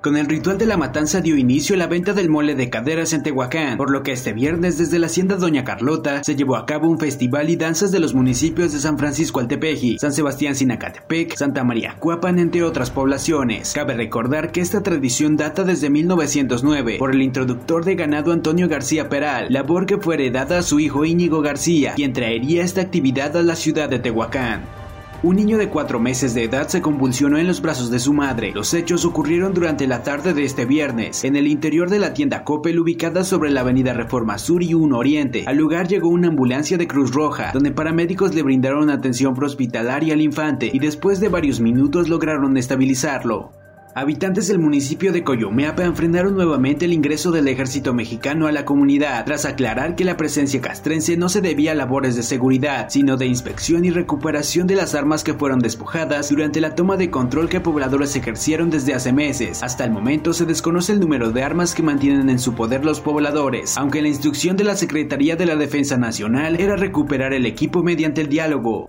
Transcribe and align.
Con 0.00 0.16
el 0.16 0.28
ritual 0.28 0.56
de 0.56 0.64
la 0.64 0.78
matanza 0.78 1.20
dio 1.20 1.36
inicio 1.36 1.76
la 1.76 1.86
venta 1.86 2.14
del 2.14 2.30
mole 2.30 2.54
de 2.54 2.70
caderas 2.70 3.12
en 3.12 3.22
Tehuacán, 3.22 3.76
por 3.76 3.90
lo 3.90 4.02
que 4.02 4.12
este 4.12 4.32
viernes 4.32 4.78
desde 4.78 4.98
la 4.98 5.08
hacienda 5.08 5.36
Doña 5.36 5.62
Carlota 5.62 6.24
se 6.24 6.36
llevó 6.36 6.56
a 6.56 6.64
cabo 6.64 6.88
un 6.88 6.98
festival 6.98 7.50
y 7.50 7.56
danzas 7.56 7.92
de 7.92 8.00
los 8.00 8.14
municipios 8.14 8.72
de 8.72 8.78
San 8.78 8.96
Francisco 8.96 9.40
Altepeji, 9.40 9.98
San 9.98 10.14
Sebastián 10.14 10.54
Sinacatepec, 10.54 11.36
Santa 11.36 11.64
María 11.64 11.96
Cuapan, 11.98 12.38
entre 12.38 12.62
otras 12.62 12.90
poblaciones. 12.90 13.74
Cabe 13.74 13.92
recordar 13.92 14.52
que 14.52 14.62
esta 14.62 14.82
tradición 14.82 15.36
data 15.36 15.64
desde 15.64 15.90
1909 15.90 16.96
por 16.98 17.14
el 17.14 17.20
introductor 17.20 17.84
de 17.84 17.94
ganado 17.94 18.32
Antonio 18.32 18.68
García 18.68 19.10
Peral, 19.10 19.48
labor 19.50 19.84
que 19.84 19.98
fue 19.98 20.14
heredada 20.14 20.60
a 20.60 20.62
su 20.62 20.80
hijo 20.80 21.04
Íñigo 21.04 21.42
García, 21.42 21.92
quien 21.94 22.14
traería 22.14 22.64
esta 22.64 22.80
actividad 22.80 23.36
a 23.36 23.42
la 23.42 23.54
ciudad 23.54 23.90
de 23.90 23.98
Tehuacán. 23.98 24.79
Un 25.22 25.36
niño 25.36 25.58
de 25.58 25.68
cuatro 25.68 26.00
meses 26.00 26.32
de 26.32 26.44
edad 26.44 26.68
se 26.68 26.80
convulsionó 26.80 27.36
en 27.36 27.46
los 27.46 27.60
brazos 27.60 27.90
de 27.90 27.98
su 27.98 28.14
madre. 28.14 28.52
Los 28.54 28.72
hechos 28.72 29.04
ocurrieron 29.04 29.52
durante 29.52 29.86
la 29.86 30.02
tarde 30.02 30.32
de 30.32 30.44
este 30.44 30.64
viernes, 30.64 31.24
en 31.24 31.36
el 31.36 31.46
interior 31.46 31.90
de 31.90 31.98
la 31.98 32.14
tienda 32.14 32.42
Coppel 32.42 32.78
ubicada 32.78 33.22
sobre 33.22 33.50
la 33.50 33.60
avenida 33.60 33.92
Reforma 33.92 34.38
Sur 34.38 34.62
y 34.62 34.72
1 34.72 34.96
Oriente. 34.96 35.44
Al 35.46 35.58
lugar 35.58 35.88
llegó 35.88 36.08
una 36.08 36.28
ambulancia 36.28 36.78
de 36.78 36.88
Cruz 36.88 37.12
Roja, 37.12 37.50
donde 37.52 37.70
paramédicos 37.70 38.34
le 38.34 38.42
brindaron 38.42 38.88
atención 38.88 39.34
prehospitalaria 39.34 40.14
al 40.14 40.22
infante 40.22 40.70
y 40.72 40.78
después 40.78 41.20
de 41.20 41.28
varios 41.28 41.60
minutos 41.60 42.08
lograron 42.08 42.56
estabilizarlo. 42.56 43.50
Habitantes 43.92 44.46
del 44.46 44.60
municipio 44.60 45.12
de 45.12 45.24
Coyomeapa 45.24 45.84
enfrentaron 45.84 46.36
nuevamente 46.36 46.84
el 46.84 46.92
ingreso 46.92 47.32
del 47.32 47.48
ejército 47.48 47.92
mexicano 47.92 48.46
a 48.46 48.52
la 48.52 48.64
comunidad, 48.64 49.24
tras 49.24 49.44
aclarar 49.44 49.96
que 49.96 50.04
la 50.04 50.16
presencia 50.16 50.60
castrense 50.60 51.16
no 51.16 51.28
se 51.28 51.40
debía 51.40 51.72
a 51.72 51.74
labores 51.74 52.14
de 52.14 52.22
seguridad, 52.22 52.88
sino 52.88 53.16
de 53.16 53.26
inspección 53.26 53.84
y 53.84 53.90
recuperación 53.90 54.68
de 54.68 54.76
las 54.76 54.94
armas 54.94 55.24
que 55.24 55.34
fueron 55.34 55.58
despojadas 55.58 56.28
durante 56.30 56.60
la 56.60 56.76
toma 56.76 56.96
de 56.96 57.10
control 57.10 57.48
que 57.48 57.58
pobladores 57.58 58.14
ejercieron 58.14 58.70
desde 58.70 58.94
hace 58.94 59.12
meses. 59.12 59.60
Hasta 59.64 59.84
el 59.84 59.90
momento 59.90 60.32
se 60.34 60.46
desconoce 60.46 60.92
el 60.92 61.00
número 61.00 61.32
de 61.32 61.42
armas 61.42 61.74
que 61.74 61.82
mantienen 61.82 62.30
en 62.30 62.38
su 62.38 62.54
poder 62.54 62.84
los 62.84 63.00
pobladores, 63.00 63.76
aunque 63.76 64.02
la 64.02 64.08
instrucción 64.08 64.56
de 64.56 64.64
la 64.64 64.76
Secretaría 64.76 65.34
de 65.34 65.46
la 65.46 65.56
Defensa 65.56 65.96
Nacional 65.96 66.60
era 66.60 66.76
recuperar 66.76 67.32
el 67.32 67.44
equipo 67.44 67.82
mediante 67.82 68.20
el 68.20 68.28
diálogo. 68.28 68.88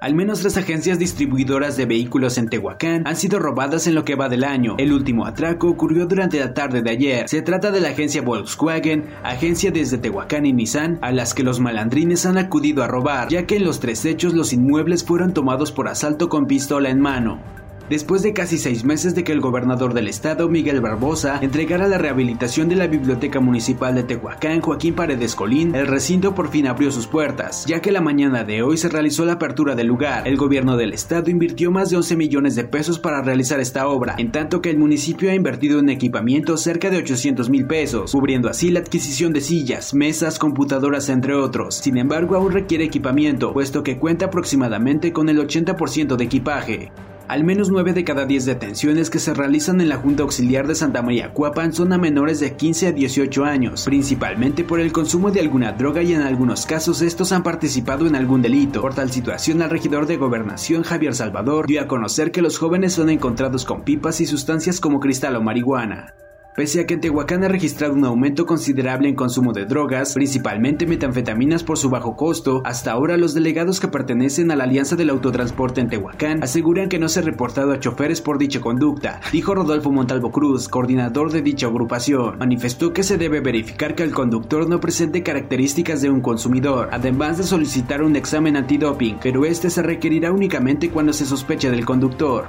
Al 0.00 0.14
menos 0.14 0.40
tres 0.40 0.56
agencias 0.56 0.98
distribuidoras 0.98 1.76
de 1.76 1.84
vehículos 1.84 2.38
en 2.38 2.48
Tehuacán 2.48 3.02
han 3.06 3.16
sido 3.16 3.38
robadas 3.38 3.86
en 3.86 3.94
lo 3.94 4.02
que 4.02 4.14
va 4.14 4.30
del 4.30 4.44
año. 4.44 4.76
El 4.78 4.94
último 4.94 5.26
atraco 5.26 5.68
ocurrió 5.68 6.06
durante 6.06 6.40
la 6.40 6.54
tarde 6.54 6.80
de 6.80 6.88
ayer. 6.88 7.28
Se 7.28 7.42
trata 7.42 7.70
de 7.70 7.80
la 7.80 7.90
agencia 7.90 8.22
Volkswagen, 8.22 9.10
agencia 9.22 9.70
desde 9.70 9.98
Tehuacán 9.98 10.46
y 10.46 10.54
Nissan, 10.54 10.98
a 11.02 11.12
las 11.12 11.34
que 11.34 11.42
los 11.42 11.60
malandrines 11.60 12.24
han 12.24 12.38
acudido 12.38 12.82
a 12.82 12.88
robar, 12.88 13.28
ya 13.28 13.44
que 13.44 13.56
en 13.56 13.64
los 13.64 13.78
tres 13.78 14.06
hechos 14.06 14.32
los 14.32 14.54
inmuebles 14.54 15.04
fueron 15.04 15.34
tomados 15.34 15.70
por 15.70 15.86
asalto 15.86 16.30
con 16.30 16.46
pistola 16.46 16.88
en 16.88 17.00
mano 17.00 17.59
después 17.90 18.22
de 18.22 18.32
casi 18.32 18.56
seis 18.56 18.84
meses 18.84 19.16
de 19.16 19.24
que 19.24 19.32
el 19.32 19.40
gobernador 19.40 19.92
del 19.94 20.06
estado, 20.06 20.48
Miguel 20.48 20.80
Barbosa, 20.80 21.40
entregara 21.42 21.88
la 21.88 21.98
rehabilitación 21.98 22.68
de 22.68 22.76
la 22.76 22.86
Biblioteca 22.86 23.40
Municipal 23.40 23.96
de 23.96 24.04
Tehuacán, 24.04 24.60
Joaquín 24.60 24.94
Paredes 24.94 25.34
Colín, 25.34 25.74
el 25.74 25.88
recinto 25.88 26.34
por 26.34 26.50
fin 26.50 26.68
abrió 26.68 26.92
sus 26.92 27.08
puertas, 27.08 27.66
ya 27.66 27.80
que 27.80 27.90
la 27.90 28.00
mañana 28.00 28.44
de 28.44 28.62
hoy 28.62 28.76
se 28.76 28.88
realizó 28.88 29.24
la 29.24 29.34
apertura 29.34 29.74
del 29.74 29.88
lugar. 29.88 30.26
El 30.28 30.36
gobierno 30.36 30.76
del 30.76 30.92
estado 30.92 31.30
invirtió 31.30 31.72
más 31.72 31.90
de 31.90 31.96
11 31.96 32.16
millones 32.16 32.54
de 32.54 32.62
pesos 32.62 33.00
para 33.00 33.22
realizar 33.22 33.58
esta 33.58 33.88
obra, 33.88 34.14
en 34.18 34.30
tanto 34.30 34.62
que 34.62 34.70
el 34.70 34.78
municipio 34.78 35.28
ha 35.28 35.34
invertido 35.34 35.80
en 35.80 35.88
equipamiento 35.90 36.56
cerca 36.56 36.90
de 36.90 36.98
800 36.98 37.50
mil 37.50 37.66
pesos, 37.66 38.12
cubriendo 38.12 38.48
así 38.48 38.70
la 38.70 38.78
adquisición 38.78 39.32
de 39.32 39.40
sillas, 39.40 39.94
mesas, 39.94 40.38
computadoras, 40.38 41.08
entre 41.08 41.34
otros. 41.34 41.74
Sin 41.74 41.98
embargo, 41.98 42.36
aún 42.36 42.52
requiere 42.52 42.84
equipamiento, 42.84 43.52
puesto 43.52 43.82
que 43.82 43.98
cuenta 43.98 44.26
aproximadamente 44.26 45.12
con 45.12 45.28
el 45.28 45.38
80% 45.38 46.14
de 46.14 46.24
equipaje. 46.24 46.92
Al 47.30 47.44
menos 47.44 47.70
9 47.70 47.92
de 47.92 48.02
cada 48.02 48.26
10 48.26 48.44
detenciones 48.44 49.08
que 49.08 49.20
se 49.20 49.32
realizan 49.32 49.80
en 49.80 49.88
la 49.88 49.98
Junta 49.98 50.24
Auxiliar 50.24 50.66
de 50.66 50.74
Santa 50.74 51.00
María 51.00 51.32
Cuapan 51.32 51.72
son 51.72 51.92
a 51.92 51.96
menores 51.96 52.40
de 52.40 52.56
15 52.56 52.88
a 52.88 52.90
18 52.90 53.44
años, 53.44 53.84
principalmente 53.84 54.64
por 54.64 54.80
el 54.80 54.90
consumo 54.90 55.30
de 55.30 55.38
alguna 55.38 55.70
droga 55.70 56.02
y 56.02 56.12
en 56.12 56.22
algunos 56.22 56.66
casos 56.66 57.02
estos 57.02 57.30
han 57.30 57.44
participado 57.44 58.08
en 58.08 58.16
algún 58.16 58.42
delito. 58.42 58.80
Por 58.80 58.96
tal 58.96 59.12
situación, 59.12 59.62
el 59.62 59.70
regidor 59.70 60.08
de 60.08 60.16
Gobernación 60.16 60.82
Javier 60.82 61.14
Salvador 61.14 61.68
dio 61.68 61.80
a 61.80 61.86
conocer 61.86 62.32
que 62.32 62.42
los 62.42 62.58
jóvenes 62.58 62.94
son 62.94 63.10
encontrados 63.10 63.64
con 63.64 63.84
pipas 63.84 64.20
y 64.20 64.26
sustancias 64.26 64.80
como 64.80 64.98
cristal 64.98 65.36
o 65.36 65.40
marihuana. 65.40 66.16
Pese 66.60 66.80
a 66.80 66.86
que 66.86 66.98
Tehuacán 66.98 67.42
ha 67.42 67.48
registrado 67.48 67.94
un 67.94 68.04
aumento 68.04 68.44
considerable 68.44 69.08
en 69.08 69.14
consumo 69.14 69.54
de 69.54 69.64
drogas, 69.64 70.12
principalmente 70.12 70.86
metanfetaminas 70.86 71.64
por 71.64 71.78
su 71.78 71.88
bajo 71.88 72.16
costo, 72.16 72.60
hasta 72.66 72.92
ahora 72.92 73.16
los 73.16 73.32
delegados 73.32 73.80
que 73.80 73.88
pertenecen 73.88 74.50
a 74.50 74.56
la 74.56 74.64
Alianza 74.64 74.94
del 74.94 75.08
Autotransporte 75.08 75.80
en 75.80 75.88
Tehuacán 75.88 76.42
aseguran 76.42 76.90
que 76.90 76.98
no 76.98 77.08
se 77.08 77.20
ha 77.20 77.22
reportado 77.22 77.72
a 77.72 77.80
choferes 77.80 78.20
por 78.20 78.36
dicha 78.36 78.60
conducta, 78.60 79.22
dijo 79.32 79.54
Rodolfo 79.54 79.90
Montalvo 79.90 80.32
Cruz, 80.32 80.68
coordinador 80.68 81.32
de 81.32 81.40
dicha 81.40 81.66
agrupación. 81.66 82.36
Manifestó 82.36 82.92
que 82.92 83.04
se 83.04 83.16
debe 83.16 83.40
verificar 83.40 83.94
que 83.94 84.02
el 84.02 84.12
conductor 84.12 84.68
no 84.68 84.80
presente 84.80 85.22
características 85.22 86.02
de 86.02 86.10
un 86.10 86.20
consumidor, 86.20 86.90
además 86.92 87.38
de 87.38 87.44
solicitar 87.44 88.02
un 88.02 88.16
examen 88.16 88.58
antidoping, 88.58 89.16
pero 89.22 89.46
este 89.46 89.70
se 89.70 89.80
requerirá 89.80 90.30
únicamente 90.30 90.90
cuando 90.90 91.14
se 91.14 91.24
sospecha 91.24 91.70
del 91.70 91.86
conductor. 91.86 92.48